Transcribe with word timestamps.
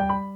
Thank 0.00 0.24
you. 0.24 0.29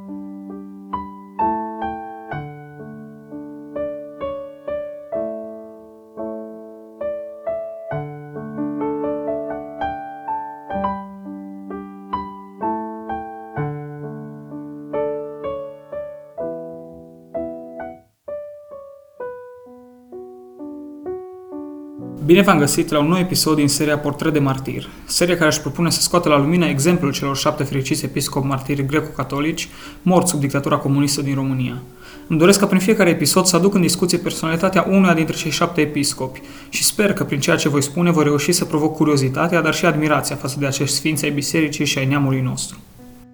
Bine 22.26 22.42
v-am 22.42 22.58
găsit 22.58 22.90
la 22.90 22.98
un 22.98 23.08
nou 23.08 23.18
episod 23.18 23.56
din 23.56 23.68
seria 23.68 23.98
Portret 23.98 24.32
de 24.32 24.38
Martir, 24.38 24.88
seria 25.04 25.36
care 25.36 25.48
își 25.48 25.60
propune 25.60 25.90
să 25.90 26.00
scoată 26.00 26.28
la 26.28 26.38
lumină 26.38 26.66
exemplul 26.66 27.12
celor 27.12 27.36
șapte 27.36 27.64
fericiți 27.64 28.04
episcopi 28.04 28.46
martiri 28.46 28.86
greco-catolici 28.86 29.68
morți 30.02 30.30
sub 30.30 30.40
dictatura 30.40 30.76
comunistă 30.76 31.22
din 31.22 31.34
România. 31.34 31.82
Îmi 32.26 32.38
doresc 32.38 32.58
ca 32.58 32.66
prin 32.66 32.80
fiecare 32.80 33.10
episod 33.10 33.44
să 33.44 33.56
aduc 33.56 33.74
în 33.74 33.80
discuție 33.80 34.18
personalitatea 34.18 34.86
unuia 34.88 35.14
dintre 35.14 35.36
cei 35.36 35.50
șapte 35.50 35.80
episcopi 35.80 36.42
și 36.68 36.84
sper 36.84 37.12
că 37.12 37.24
prin 37.24 37.40
ceea 37.40 37.56
ce 37.56 37.68
voi 37.68 37.82
spune 37.82 38.10
voi 38.10 38.24
reuși 38.24 38.52
să 38.52 38.64
provoc 38.64 38.96
curiozitatea, 38.96 39.62
dar 39.62 39.74
și 39.74 39.86
admirația 39.86 40.36
față 40.36 40.56
de 40.58 40.66
acești 40.66 40.96
sfinți 40.96 41.24
ai 41.24 41.30
bisericii 41.30 41.84
și 41.84 41.98
ai 41.98 42.06
neamului 42.06 42.40
nostru. 42.40 42.78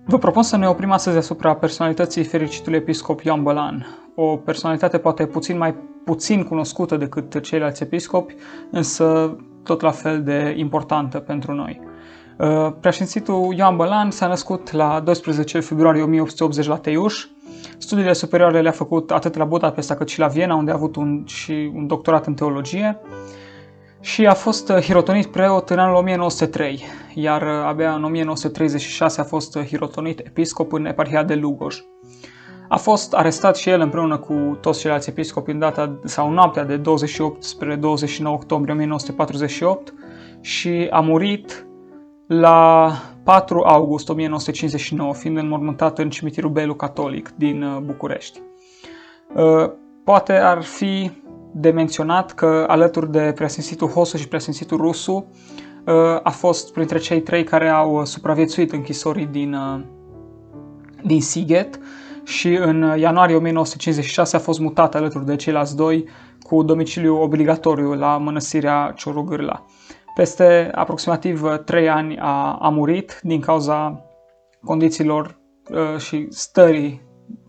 Vă 0.05 0.19
propun 0.19 0.43
să 0.43 0.57
ne 0.57 0.69
oprim 0.69 0.91
astăzi 0.91 1.17
asupra 1.17 1.55
personalității 1.55 2.25
fericitului 2.25 2.79
episcop 2.79 3.21
Ioan 3.21 3.43
Bălan, 3.43 3.87
o 4.15 4.37
personalitate 4.37 4.99
poate 4.99 5.27
puțin 5.27 5.59
mai 5.59 5.75
puțin 6.05 6.45
cunoscută 6.45 6.97
decât 6.97 7.41
ceilalți 7.41 7.83
episcopi, 7.83 8.35
însă 8.71 9.37
tot 9.63 9.81
la 9.81 9.91
fel 9.91 10.23
de 10.23 10.55
importantă 10.57 11.19
pentru 11.19 11.53
noi. 11.53 11.81
Uh, 12.39 12.73
președințitul 12.81 13.55
Ioan 13.57 13.77
Bălan 13.77 14.11
s-a 14.11 14.27
născut 14.27 14.73
la 14.73 15.01
12 15.01 15.61
februarie 15.61 16.03
1880 16.03 16.67
la 16.67 16.77
Teiuș. 16.77 17.27
Studiile 17.79 18.13
superioare 18.13 18.61
le-a 18.61 18.71
făcut 18.71 19.11
atât 19.11 19.37
la 19.37 19.45
Budapesta 19.45 19.95
cât 19.95 20.09
și 20.09 20.19
la 20.19 20.27
Viena, 20.27 20.55
unde 20.55 20.71
a 20.71 20.75
avut 20.75 20.97
un, 20.97 21.23
și 21.27 21.71
un 21.75 21.87
doctorat 21.87 22.27
în 22.27 22.35
teologie. 22.35 23.01
Și 24.01 24.27
a 24.27 24.35
fost 24.35 24.73
hirotonit 24.73 25.27
preot 25.27 25.71
în 25.71 25.79
anul 25.79 25.95
1903, 25.95 26.83
iar 27.15 27.43
abia 27.43 27.95
în 27.95 28.05
1936 28.05 29.21
a 29.21 29.25
fost 29.25 29.59
hirotonit 29.59 30.19
episcop 30.19 30.73
în 30.73 30.87
eparhia 30.87 31.23
de 31.23 31.35
Lugoj. 31.35 31.77
A 32.69 32.77
fost 32.77 33.15
arestat 33.15 33.57
și 33.57 33.69
el 33.69 33.81
împreună 33.81 34.19
cu 34.19 34.59
toți 34.61 34.81
ceilalți 34.81 35.09
episcopi 35.09 35.51
în 35.51 35.59
data 35.59 35.99
sau 36.05 36.31
noaptea 36.31 36.65
de 36.65 36.77
28 36.77 37.43
spre 37.43 37.77
29 37.77 38.35
octombrie 38.35 38.75
1948 38.75 39.95
și 40.41 40.87
a 40.91 41.01
murit 41.01 41.67
la 42.27 42.93
4 43.25 43.61
august 43.61 44.09
1959, 44.09 45.15
fiind 45.15 45.37
înmormântat 45.37 45.99
în 45.99 46.11
cimitirul 46.11 46.51
Belu 46.51 46.75
Catolic 46.75 47.31
din 47.37 47.63
uh, 47.63 47.81
București. 47.81 48.41
Uh, 49.35 49.71
poate 50.05 50.33
ar 50.33 50.63
fi 50.63 51.11
de 51.53 51.71
menționat 51.71 52.33
că 52.33 52.65
alături 52.69 53.11
de 53.13 53.33
preasfințitul 53.35 53.89
Hosu 53.89 54.17
și 54.17 54.29
preasfințitul 54.29 54.77
Rusu 54.77 55.13
uh, 55.15 55.95
a 56.23 56.31
fost 56.31 56.73
printre 56.73 56.99
cei 56.99 57.21
trei 57.21 57.45
care 57.45 57.69
au 57.69 58.05
supraviețuit 58.05 58.73
închisorii 58.73 59.27
din, 59.27 59.57
din 61.03 61.21
Sighet, 61.21 61.81
și 62.25 62.55
în 62.55 62.99
ianuarie 62.99 63.37
1956 63.37 64.37
a 64.37 64.39
fost 64.39 64.61
mutat 64.61 64.95
alături 64.95 65.25
de 65.27 65.37
ceilalți 65.37 65.77
doi 65.77 66.09
cu 66.43 66.63
domiciliu 66.63 67.23
obligatoriu 67.23 67.95
la 67.95 68.17
mănăstirea 68.17 68.93
Ciorugârla. 68.97 69.65
Peste 70.15 70.71
aproximativ 70.75 71.43
3 71.65 71.89
ani 71.89 72.19
a, 72.19 72.59
a 72.61 72.69
murit 72.69 73.21
din 73.23 73.41
cauza 73.41 74.05
condițiilor 74.65 75.39
uh, 75.71 76.01
și 76.01 76.27
stării 76.31 77.03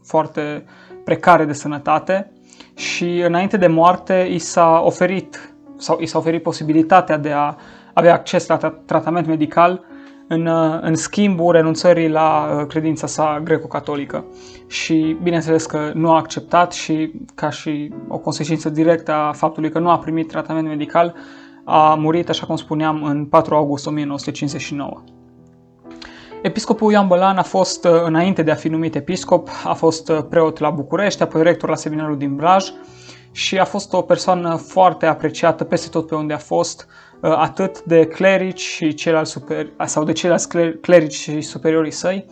foarte 0.04 0.66
precare 1.04 1.46
de 1.46 1.54
sănătate 1.54 2.32
și 2.76 3.20
înainte 3.20 3.58
de 3.58 3.68
moarte 3.68 4.28
i 4.32 4.38
s-a 4.38 4.82
oferit 4.86 5.54
sau 5.78 6.00
i 6.00 6.06
s-a 6.06 6.18
oferit 6.18 6.44
posibilitatea 6.44 7.18
de 7.18 7.32
a 7.32 7.56
avea 7.94 8.14
acces 8.14 8.48
la 8.48 8.58
tratament 8.86 9.28
medical 9.28 9.86
în, 10.28 10.46
uh, 10.46 10.78
în 10.82 10.96
schimbul 10.96 11.52
renunțării 11.52 12.10
la 12.10 12.58
uh, 12.60 12.68
credința 12.68 13.08
sa 13.08 13.42
greco-catolică. 13.44 14.26
Și 14.68 15.18
bineînțeles 15.24 15.66
că 15.66 15.92
nu 15.94 16.12
a 16.12 16.18
acceptat 16.18 16.74
și 16.74 17.12
ca 17.36 17.50
și 17.50 17.94
o 18.08 18.18
consecință 18.18 18.70
directă 18.70 19.14
a 19.14 19.32
faptului 19.32 19.70
că 19.70 19.80
nu 19.80 19.90
a 19.90 19.98
primit 19.98 20.28
tratament 20.28 20.68
medical, 20.68 21.16
a 21.64 21.96
murit, 21.96 22.30
așa 22.30 22.46
cum 22.46 22.56
spuneam, 22.56 23.04
în 23.04 23.26
4 23.26 23.56
august 23.56 23.88
1959. 23.88 25.02
Episcopul 26.42 26.92
Ioan 26.92 27.08
Bălan 27.08 27.38
a 27.38 27.44
fost, 27.44 27.86
uh, 27.86 27.92
înainte 28.04 28.44
de 28.44 28.52
a 28.52 28.56
fi 28.56 28.68
numit 28.68 28.96
episcop, 28.96 29.50
a 29.64 29.74
fost 29.74 30.12
preot 30.30 30.60
la 30.60 30.70
București, 30.70 31.22
apoi 31.22 31.44
rector 31.44 31.70
la 31.70 31.76
seminarul 31.76 32.18
din 32.18 32.36
Braj 32.36 32.66
și 33.32 33.58
a 33.60 33.66
fost 33.66 33.94
o 33.94 34.02
persoană 34.02 34.56
foarte 34.56 35.06
apreciată 35.06 35.64
peste 35.64 35.90
tot 35.90 36.08
pe 36.08 36.16
unde 36.16 36.34
a 36.34 36.38
fost, 36.38 36.88
Uh, 37.22 37.34
atât 37.36 37.84
de 37.84 38.06
clerici 38.06 38.60
și 38.60 38.94
ceilalți 38.94 39.32
super, 39.32 39.68
sau 39.86 40.04
de 40.04 40.12
ceilalți 40.12 40.50
clerici 40.82 41.14
și 41.14 41.42
superiorii 41.42 41.92
săi, 41.92 42.26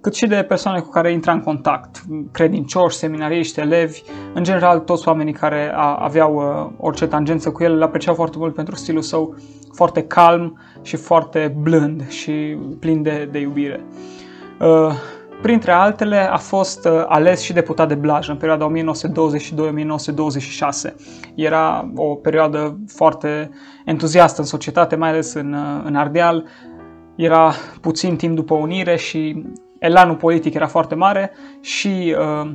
cât 0.00 0.14
și 0.14 0.26
de 0.26 0.44
persoane 0.48 0.80
cu 0.80 0.88
care 0.88 1.12
intra 1.12 1.32
în 1.32 1.40
contact, 1.40 2.02
credincioși, 2.32 2.96
seminariști, 2.96 3.60
elevi, 3.60 4.02
în 4.34 4.44
general 4.44 4.78
toți 4.78 5.08
oamenii 5.08 5.32
care 5.32 5.72
a, 5.74 5.94
aveau 5.94 6.34
uh, 6.34 6.70
orice 6.76 7.06
tangență 7.06 7.50
cu 7.50 7.62
el 7.62 7.72
îl 7.72 7.82
apreciau 7.82 8.14
foarte 8.14 8.38
mult 8.38 8.54
pentru 8.54 8.74
stilul 8.74 9.02
său 9.02 9.36
foarte 9.72 10.02
calm 10.02 10.60
și 10.82 10.96
foarte 10.96 11.56
blând 11.60 12.08
și 12.08 12.58
plin 12.80 13.02
de, 13.02 13.28
de 13.32 13.38
iubire. 13.38 13.84
Uh, 14.60 14.92
Printre 15.42 15.72
altele, 15.72 16.16
a 16.16 16.36
fost 16.36 16.86
uh, 16.86 17.04
ales 17.06 17.40
și 17.40 17.52
deputat 17.52 17.88
de 17.88 17.94
Blaj 17.94 18.28
în 18.28 18.36
perioada 18.36 18.72
1922-1926. 18.72 18.74
Era 21.34 21.90
o 21.94 22.14
perioadă 22.14 22.78
foarte 22.86 23.50
entuziastă 23.84 24.40
în 24.40 24.46
societate, 24.46 24.96
mai 24.96 25.08
ales 25.08 25.34
în, 25.34 25.52
uh, 25.52 25.82
în 25.84 25.94
Ardeal. 25.94 26.44
Era 27.16 27.52
puțin 27.80 28.16
timp 28.16 28.34
după 28.34 28.54
unire 28.54 28.96
și 28.96 29.44
elanul 29.78 30.16
politic 30.16 30.54
era 30.54 30.66
foarte 30.66 30.94
mare 30.94 31.32
și 31.60 32.16
uh, 32.18 32.50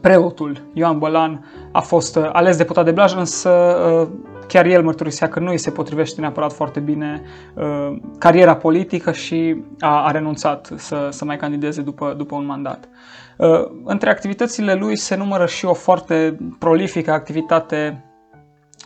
preotul 0.00 0.70
Ioan 0.72 0.98
Bălan 0.98 1.44
a 1.72 1.80
fost 1.80 2.16
uh, 2.16 2.28
ales 2.32 2.56
deputat 2.56 2.84
de 2.84 2.90
Blaj, 2.90 3.14
însă 3.14 3.50
uh, 3.50 4.08
chiar 4.46 4.66
el 4.66 4.82
mărturisea 4.82 5.28
că 5.28 5.40
nu 5.40 5.50
îi 5.50 5.58
se 5.58 5.70
potrivește 5.70 6.20
neapărat 6.20 6.52
foarte 6.52 6.80
bine 6.80 7.22
uh, 7.54 7.96
cariera 8.18 8.56
politică 8.56 9.12
și 9.12 9.62
a, 9.78 10.04
a 10.04 10.10
renunțat 10.10 10.72
să, 10.76 11.08
să 11.10 11.24
mai 11.24 11.36
candideze 11.36 11.82
după, 11.82 12.14
după 12.16 12.34
un 12.34 12.46
mandat. 12.46 12.88
Uh, 13.36 13.70
între 13.84 14.10
activitățile 14.10 14.74
lui 14.74 14.96
se 14.96 15.16
numără 15.16 15.46
și 15.46 15.64
o 15.64 15.74
foarte 15.74 16.36
prolifică 16.58 17.10
activitate 17.12 18.04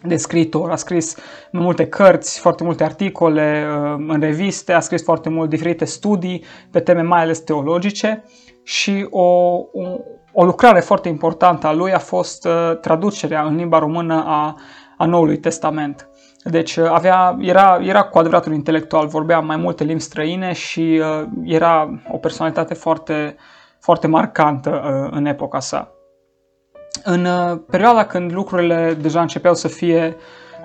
de 0.03 0.17
scriitor. 0.17 0.71
A 0.71 0.77
scris 0.77 1.17
multe 1.53 1.87
cărți, 1.87 2.39
foarte 2.41 2.65
multe 2.65 2.85
articole 2.85 3.67
uh, 3.67 4.05
în 4.09 4.21
reviste, 4.21 4.73
a 4.73 4.81
scris 4.81 5.03
foarte 5.03 5.29
mult 5.29 5.49
diferite 5.49 5.85
studii 5.85 6.45
pe 6.71 6.81
teme 6.81 7.03
mai 7.03 7.21
ales 7.21 7.39
teologice 7.39 8.25
și 8.63 9.07
o, 9.11 9.23
o, 9.23 9.99
o 10.33 10.45
lucrare 10.45 10.81
foarte 10.81 11.09
importantă 11.09 11.67
a 11.67 11.73
lui 11.73 11.93
a 11.93 11.99
fost 11.99 12.47
uh, 12.47 12.79
traducerea 12.81 13.43
în 13.43 13.57
limba 13.57 13.79
română 13.79 14.25
a 14.27 14.57
a 14.99 15.07
Noului 15.07 15.39
Testament. 15.39 16.09
Deci 16.45 16.77
uh, 16.77 16.89
avea, 16.91 17.37
era, 17.41 17.79
era 17.83 18.03
cu 18.03 18.19
adevărat 18.19 18.47
un 18.47 18.53
intelectual, 18.53 19.07
vorbea 19.07 19.41
mai 19.41 19.57
multe 19.57 19.85
limbi 19.85 20.03
străine 20.03 20.53
și 20.53 21.01
uh, 21.03 21.29
era 21.45 22.01
o 22.11 22.17
personalitate 22.17 22.75
foarte, 22.75 23.37
foarte 23.81 24.07
marcantă 24.07 24.71
uh, 24.71 25.17
în 25.17 25.27
epoca 25.27 25.61
sa. 25.61 25.93
În 27.05 27.25
uh, 27.25 27.59
perioada 27.71 28.05
când 28.05 28.33
lucrurile 28.33 28.97
deja 29.01 29.21
începeau 29.21 29.55
să 29.55 29.69
fie 29.69 30.17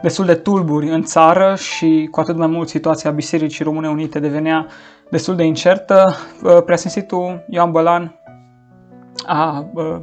destul 0.02 0.26
de 0.26 0.36
tulburi 0.36 0.90
în 0.90 1.02
țară 1.02 1.56
și 1.56 2.08
cu 2.12 2.20
atât 2.20 2.36
mai 2.36 2.48
mult 2.48 2.70
situația 2.70 3.12
Bisericii 3.12 3.64
Române 3.64 3.90
Unite 3.90 4.20
devenea 4.20 4.68
destul 5.10 5.36
de 5.36 5.44
incertă, 5.44 6.16
uh, 6.44 6.64
preasfințitul 6.66 7.46
Ioan 7.50 7.72
Bălan 7.72 8.20
a 9.26 9.66
uh, 9.74 9.98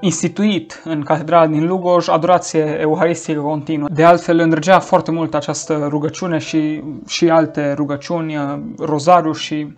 instituit 0.00 0.82
în 0.84 1.02
catedrala 1.02 1.46
din 1.46 1.66
Lugoj 1.66 2.08
adorație 2.08 2.76
euharistică 2.80 3.40
continuă. 3.40 3.88
De 3.92 4.04
altfel, 4.04 4.38
îndrăgea 4.38 4.78
foarte 4.78 5.10
mult 5.10 5.34
această 5.34 5.86
rugăciune 5.90 6.38
și, 6.38 6.82
și 7.06 7.30
alte 7.30 7.72
rugăciuni, 7.72 8.36
uh, 8.36 8.58
rozariu 8.78 9.32
și, 9.32 9.76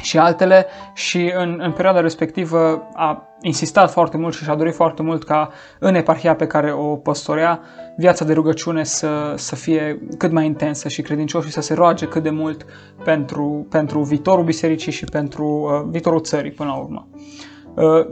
și 0.00 0.18
altele 0.18 0.66
și 0.94 1.32
în, 1.36 1.58
în 1.62 1.72
perioada 1.72 2.00
respectivă 2.00 2.88
a 2.94 3.28
insistat 3.40 3.90
foarte 3.90 4.16
mult 4.16 4.34
și 4.34 4.44
și-a 4.44 4.54
dorit 4.54 4.74
foarte 4.74 5.02
mult 5.02 5.24
ca 5.24 5.50
în 5.78 5.94
eparhia 5.94 6.34
pe 6.34 6.46
care 6.46 6.72
o 6.72 6.96
păstorea 6.96 7.60
viața 7.96 8.24
de 8.24 8.32
rugăciune 8.32 8.84
să, 8.84 9.32
să 9.36 9.56
fie 9.56 10.00
cât 10.18 10.32
mai 10.32 10.46
intensă 10.46 10.88
și 10.88 11.02
credincioșii 11.02 11.50
să 11.52 11.60
se 11.60 11.74
roage 11.74 12.06
cât 12.06 12.22
de 12.22 12.30
mult 12.30 12.66
pentru, 13.04 13.66
pentru 13.70 14.02
viitorul 14.02 14.44
bisericii 14.44 14.92
și 14.92 15.04
pentru 15.04 15.44
uh, 15.44 15.88
viitorul 15.90 16.20
țării 16.20 16.50
până 16.50 16.68
la 16.68 16.76
urmă. 16.76 17.08
Uh, 17.12 17.20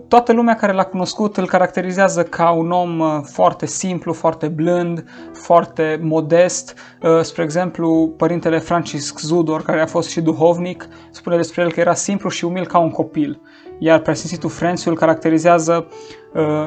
toată 0.09 0.32
lumea 0.32 0.55
care 0.55 0.73
l-a 0.73 0.85
cunoscut 0.85 1.37
îl 1.37 1.47
caracterizează 1.47 2.23
ca 2.23 2.50
un 2.50 2.70
om 2.70 2.99
uh, 2.99 3.20
foarte 3.23 3.67
simplu, 3.67 4.12
foarte 4.12 4.49
blând, 4.49 5.05
foarte 5.32 5.99
modest. 6.03 6.75
Uh, 7.03 7.20
spre 7.20 7.43
exemplu, 7.43 8.15
părintele 8.17 8.59
Francisc 8.59 9.19
Zudor, 9.19 9.62
care 9.62 9.81
a 9.81 9.87
fost 9.87 10.09
și 10.09 10.20
duhovnic, 10.20 10.88
spune 11.11 11.37
despre 11.37 11.62
el 11.62 11.73
că 11.73 11.81
era 11.81 11.94
simplu 11.94 12.29
și 12.29 12.44
umil 12.44 12.67
ca 12.67 12.79
un 12.79 12.91
copil. 12.91 13.41
Iar 13.79 13.99
preasfințitul 13.99 14.50
Frențiu 14.50 14.91
îl 14.91 14.97
caracterizează 14.97 15.87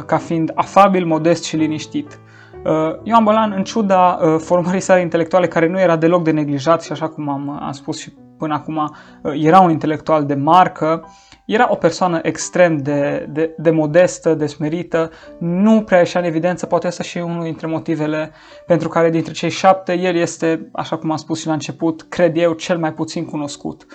ca 0.06 0.18
fiind 0.18 0.52
afabil, 0.56 1.06
modest 1.06 1.44
și 1.44 1.56
liniștit. 1.56 2.20
Ioan 3.04 3.24
Bălan, 3.24 3.54
în 3.56 3.64
ciuda 3.64 4.20
formării 4.38 4.80
sale 4.80 5.02
intelectuale, 5.02 5.48
care 5.48 5.68
nu 5.68 5.80
era 5.80 5.96
deloc 5.96 6.24
de 6.24 6.32
neglijat 6.32 6.84
și 6.84 6.92
așa 6.92 7.10
cum 7.10 7.30
am, 7.30 7.60
am 7.64 7.72
spus 7.72 8.00
și 8.00 8.14
până 8.38 8.54
acum, 8.54 8.96
era 9.34 9.60
un 9.60 9.70
intelectual 9.70 10.26
de 10.26 10.34
marcă, 10.34 11.06
era 11.46 11.68
o 11.70 11.76
persoană 11.76 12.20
extrem 12.24 12.78
de, 12.78 13.30
de, 13.30 13.56
de 13.58 13.70
modestă, 13.70 14.34
de 14.34 14.46
smerită, 14.46 15.12
nu 15.40 15.82
prea 15.82 15.98
ieșea 15.98 16.20
în 16.22 16.28
evidență, 16.28 16.66
poate 16.66 16.88
asta 16.88 17.04
și 17.04 17.18
unul 17.18 17.44
dintre 17.44 17.68
motivele 17.68 18.32
pentru 18.66 18.88
care 18.88 19.10
dintre 19.10 19.34
cei 19.34 19.50
șapte 19.50 19.94
el 19.94 20.16
este, 20.16 20.70
așa 20.74 20.98
cum 20.98 21.12
am 21.12 21.18
spus 21.18 21.40
și 21.40 21.48
la 21.48 21.54
început, 21.54 22.06
cred 22.10 22.38
eu, 22.38 22.54
cel 22.54 22.78
mai 22.78 22.94
puțin 22.94 23.26
cunoscut. 23.26 23.86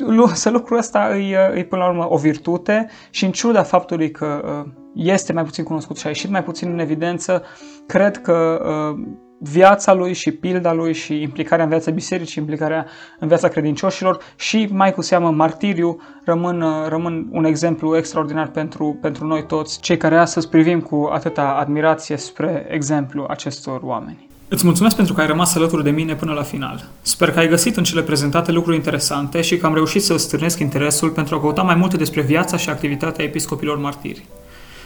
Uh, 0.00 0.30
să 0.32 0.50
lucrul 0.50 0.78
ăsta 0.78 1.08
îi, 1.12 1.34
îi 1.52 1.64
până 1.64 1.82
la 1.82 1.88
urmă 1.88 2.12
o 2.12 2.16
virtute 2.16 2.88
și 3.10 3.24
în 3.24 3.32
ciuda 3.32 3.62
faptului 3.62 4.10
că 4.10 4.62
uh, 4.64 4.72
este 4.94 5.32
mai 5.32 5.44
puțin 5.44 5.64
cunoscut 5.64 5.98
și 5.98 6.06
a 6.06 6.08
ieșit 6.08 6.30
mai 6.30 6.44
puțin 6.44 6.70
în 6.70 6.78
evidență, 6.78 7.42
cred 7.86 8.20
că 8.20 8.62
uh, 8.64 9.04
viața 9.38 9.92
lui 9.92 10.12
și 10.12 10.30
pilda 10.30 10.72
lui 10.72 10.92
și 10.92 11.22
implicarea 11.22 11.64
în 11.64 11.70
viața 11.70 11.90
bisericii, 11.90 12.42
implicarea 12.42 12.86
în 13.18 13.28
viața 13.28 13.48
credincioșilor 13.48 14.22
și 14.36 14.68
mai 14.72 14.92
cu 14.92 15.02
seamă 15.02 15.30
martiriu 15.30 16.00
rămân, 16.24 16.60
uh, 16.60 16.86
rămân 16.88 17.28
un 17.30 17.44
exemplu 17.44 17.96
extraordinar 17.96 18.48
pentru, 18.48 18.98
pentru 19.00 19.26
noi 19.26 19.46
toți, 19.46 19.80
cei 19.80 19.96
care 19.96 20.16
astăzi 20.16 20.48
privim 20.48 20.80
cu 20.80 21.08
atâta 21.12 21.48
admirație 21.48 22.16
spre 22.16 22.66
exemplu 22.68 23.26
acestor 23.28 23.80
oameni. 23.82 24.33
Îți 24.48 24.64
mulțumesc 24.64 24.96
pentru 24.96 25.14
că 25.14 25.20
ai 25.20 25.26
rămas 25.26 25.54
alături 25.54 25.84
de 25.84 25.90
mine 25.90 26.14
până 26.14 26.32
la 26.32 26.42
final. 26.42 26.88
Sper 27.02 27.30
că 27.30 27.38
ai 27.38 27.48
găsit 27.48 27.76
în 27.76 27.84
cele 27.84 28.02
prezentate 28.02 28.52
lucruri 28.52 28.76
interesante 28.76 29.40
și 29.40 29.56
că 29.56 29.66
am 29.66 29.74
reușit 29.74 30.02
să 30.02 30.12
îți 30.12 30.22
stârnesc 30.22 30.58
interesul 30.58 31.10
pentru 31.10 31.34
a 31.34 31.40
căuta 31.40 31.62
mai 31.62 31.74
multe 31.74 31.96
despre 31.96 32.20
viața 32.20 32.56
și 32.56 32.70
activitatea 32.70 33.24
episcopilor 33.24 33.78
martiri. 33.78 34.24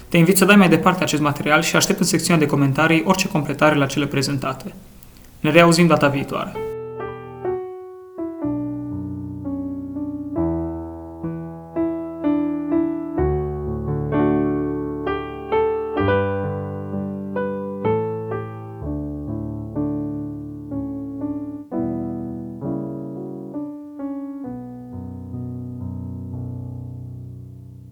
Te 0.09 0.17
invit 0.17 0.37
să 0.37 0.45
dai 0.45 0.57
mai 0.57 0.69
departe 0.69 1.03
acest 1.03 1.23
material 1.23 1.63
și 1.63 1.77
aștept 1.77 1.99
în 1.99 2.07
secțiunea 2.07 2.45
de 2.45 2.51
comentarii 2.51 3.03
orice 3.07 3.29
completare 3.29 3.75
la 3.75 3.87
cele 3.87 4.07
prezentate. 4.07 4.75
Ne 5.41 5.51
reauzim 5.51 5.87
data 5.87 6.09
viitoare. 6.09 6.68